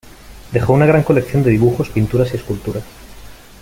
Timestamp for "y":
2.33-2.37